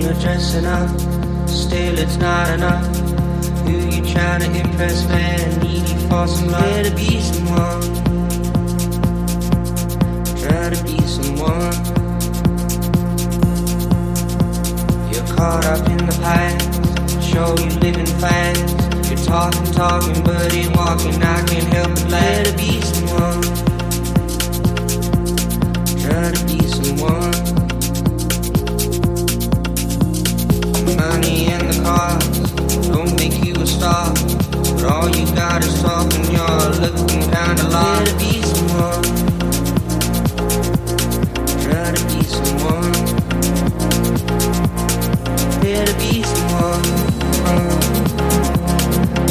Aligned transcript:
dressing 0.00 0.64
up, 0.64 0.88
still 1.48 1.98
it's 1.98 2.16
not 2.16 2.50
enough. 2.50 2.84
Who 3.64 3.72
you 3.72 4.04
trying 4.12 4.40
to 4.40 4.60
impress, 4.60 5.06
man? 5.08 5.60
Needy 5.60 5.94
for 6.08 6.26
some 6.26 6.48
love. 6.48 6.62
Try 6.62 6.82
to 6.82 6.94
be 6.96 7.20
someone. 7.20 7.82
Try 10.36 10.70
to 10.70 10.84
be 10.84 11.00
someone. 11.06 11.74
You're 15.12 15.36
caught 15.36 15.64
up 15.66 15.88
in 15.88 15.98
the 15.98 16.18
past. 16.22 17.22
Show 17.22 17.54
you 17.58 17.70
living 17.78 18.06
fast. 18.20 19.10
You're 19.10 19.24
talking, 19.24 19.72
talking, 19.72 20.22
but 20.24 20.52
ain't 20.52 20.76
walking. 20.76 21.22
I 21.22 21.42
can't 21.46 21.72
help 21.72 21.90
but 21.90 22.06
glad 22.08 22.46
to 22.46 22.52
be 22.56 22.80
someone. 22.80 23.42
Try 26.02 26.32
to 26.32 26.44
be 26.46 26.66
someone. 26.66 27.53
Money 31.04 31.48
and 31.52 31.68
the 31.68 31.82
cars 31.82 32.24
don't 32.88 33.14
make 33.20 33.36
you 33.44 33.54
a 33.60 33.66
star. 33.66 34.10
But 34.74 34.84
all 34.84 35.08
you 35.10 35.26
got 35.34 35.62
is 35.62 35.82
talk 35.82 36.10
and 36.14 36.26
you're 36.32 36.70
looking 36.80 37.22
kinda 37.30 37.68
lost. 37.68 38.14
Try 41.62 41.86
to 41.92 42.02
be 42.10 42.22
someone. 42.32 42.92
Try 45.60 45.84
to 45.84 45.94
be 46.00 46.22
someone. 46.32 46.84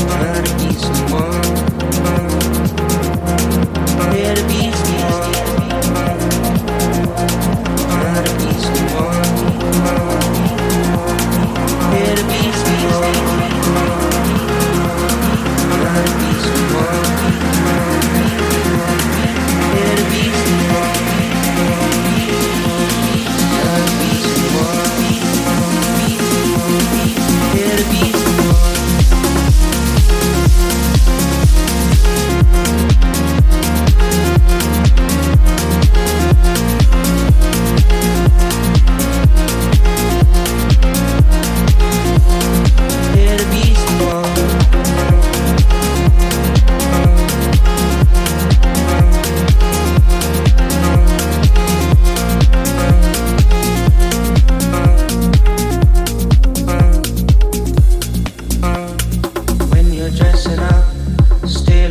Try 0.10 0.38
to 0.46 0.54
be 0.60 0.72
someone. 0.84 1.42
To 4.36 4.44
be 4.48 4.62
someone. 4.62 4.83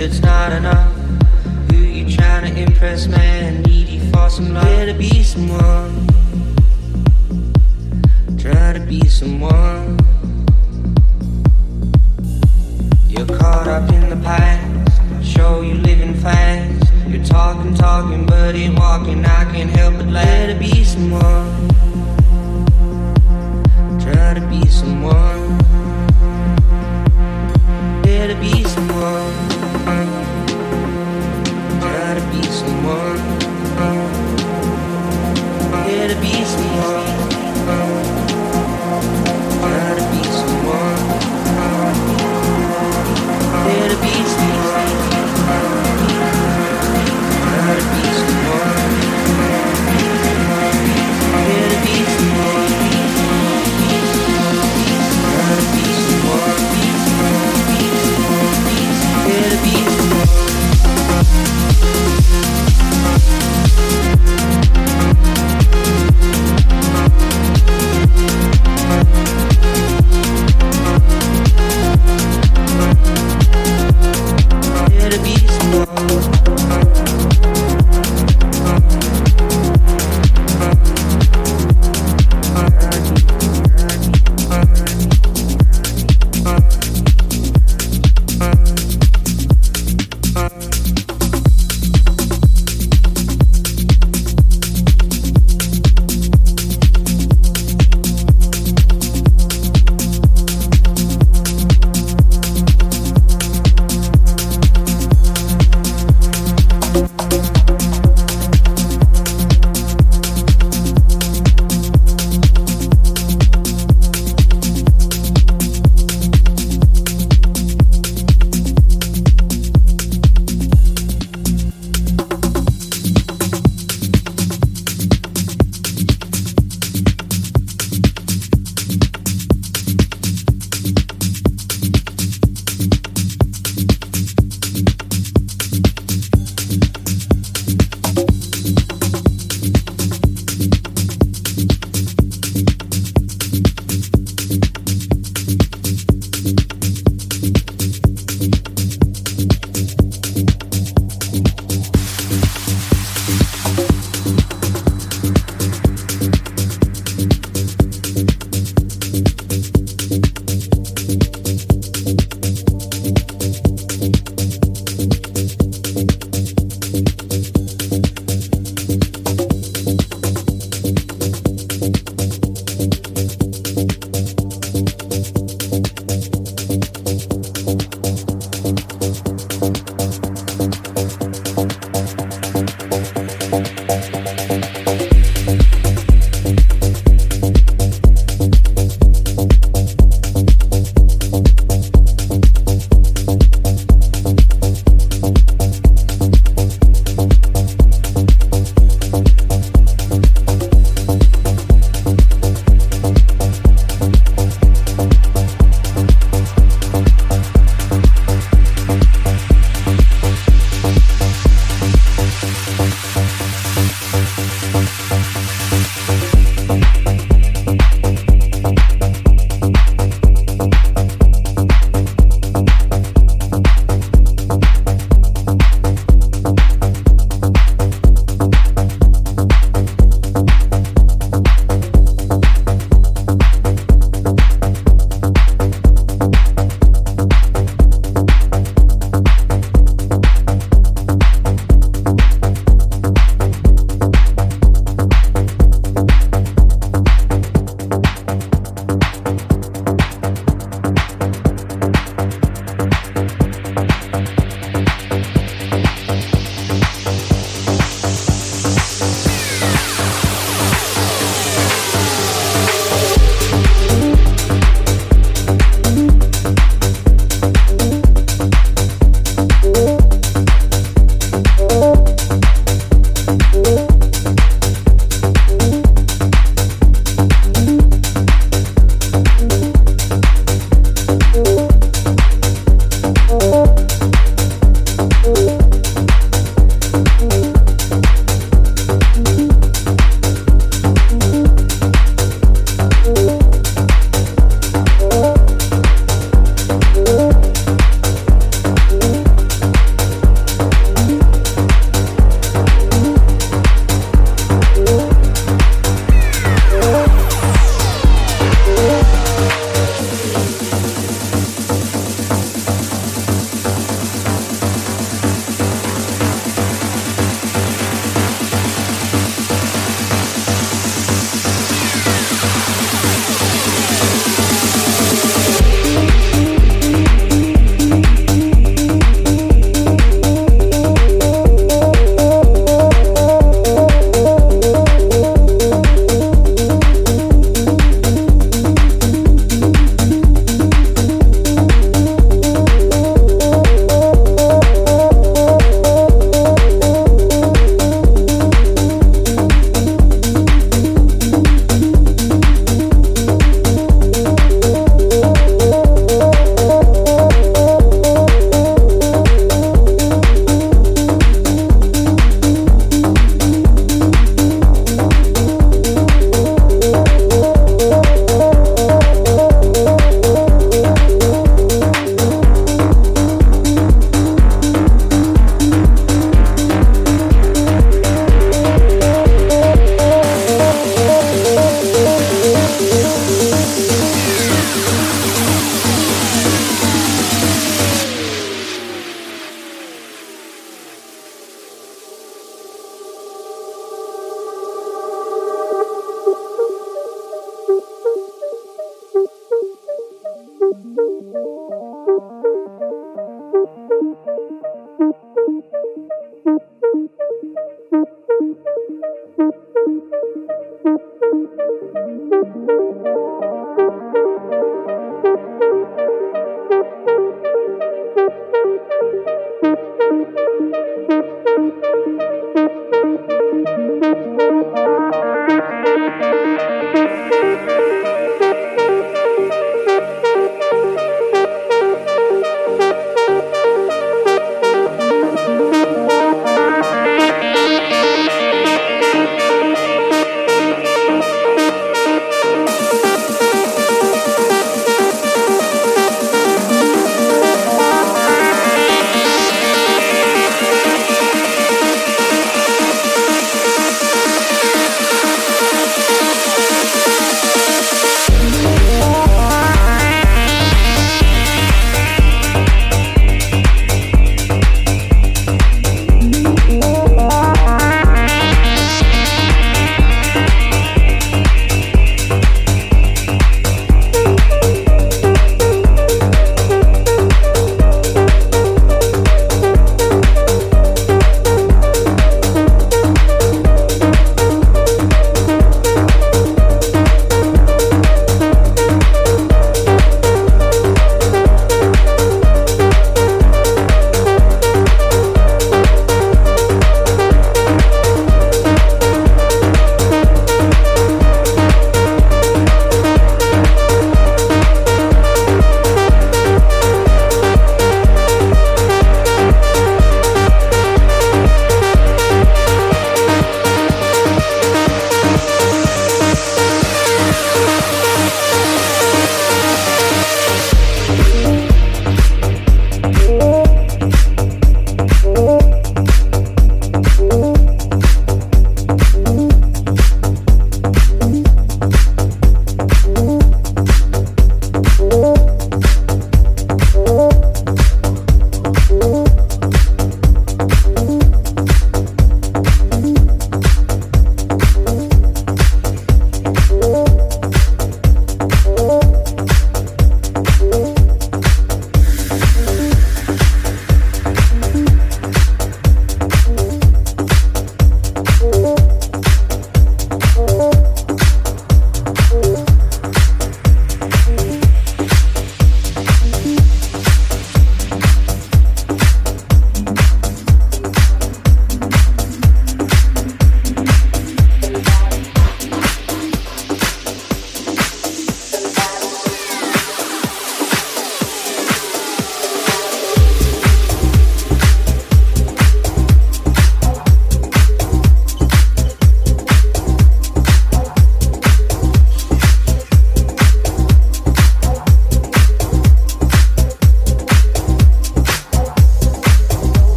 It's 0.00 0.20
not 0.20 0.50
enough. 0.52 0.90
Who 1.70 1.76
you 1.76 2.16
trying 2.16 2.54
to 2.54 2.62
impress, 2.62 3.06
man? 3.06 3.62
Needy 3.62 3.98
for 4.10 4.30
some 4.30 4.54
love. 4.54 4.64
Try 4.64 4.86
to 4.86 4.94
be 4.94 5.22
someone. 5.22 6.06
Try 8.38 8.72
to 8.72 8.80
be 8.80 9.00
someone. 9.08 9.98
You're 13.08 13.26
caught 13.26 13.68
up 13.68 13.92
in 13.92 14.08
the 14.08 14.16
past. 14.24 15.24
Show 15.24 15.60
you 15.60 15.74
living 15.74 16.14
fast. 16.14 16.92
You're 17.06 17.24
talking, 17.24 17.74
talking, 17.74 18.24
but 18.24 18.54
ain't 18.54 18.78
walking. 18.78 19.24
I 19.24 19.44
can't 19.52 19.70
help 19.70 19.96
but 19.96 20.06
glad 20.06 20.46
to 20.46 20.58
be 20.58 20.82
someone. 20.82 21.68
Try 24.00 24.34
to 24.34 24.46
be 24.48 24.66
someone. 24.66 25.58
To 28.20 28.36
be 28.36 28.62
someone. 28.62 29.49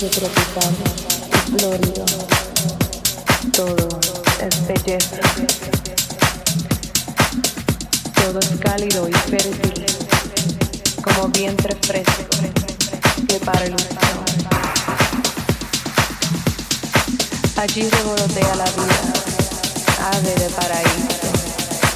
Verde 0.00 0.08
tropical 0.10 0.74
florido. 1.58 2.04
Todo 3.52 3.88
es 4.40 4.66
belleza. 4.66 5.18
Todo 8.14 8.38
es 8.38 8.50
cálido 8.60 9.08
y 9.08 9.12
fértil, 9.12 9.86
como 11.02 11.28
vientre 11.28 11.76
fresco 11.82 12.12
que 13.26 13.40
para 13.40 13.66
ilusión. 13.66 13.98
Allí 17.56 17.88
revolotea 17.88 18.54
la 18.54 18.64
vida, 18.64 19.12
ave 20.12 20.34
de 20.34 20.48
paraíso, 20.50 21.08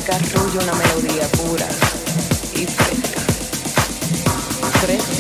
que 0.05 0.59
una 0.59 0.73
melodía 0.75 1.29
pura 1.29 1.69
y 2.55 2.67
fresca. 2.67 3.21
Fresca. 4.81 5.12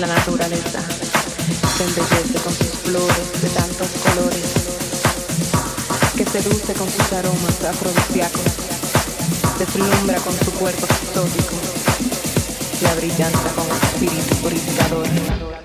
la 0.00 0.06
naturaleza 0.08 0.80
se 1.76 1.84
embellece 1.84 2.38
con 2.42 2.52
sus 2.52 2.78
flores 2.82 3.42
de 3.42 3.48
tantos 3.50 3.88
colores, 4.02 4.42
que 6.16 6.24
seduce 6.24 6.72
con 6.74 6.88
sus 6.90 7.12
aromas 7.12 7.64
afrodisíacos, 7.64 8.42
deslumbra 9.58 10.18
con 10.20 10.32
su 10.32 10.50
cuerpo 10.52 10.86
exótico, 10.86 11.56
la 12.82 12.94
brillanta 12.94 13.50
con 13.54 13.66
espíritu 13.70 14.34
purificador. 14.42 15.63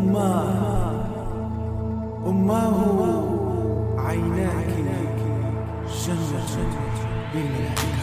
أماه 0.00 1.04
أماه 2.26 3.24
عيناك 3.98 4.70
جنة 6.06 6.56
للملائكة 7.34 7.99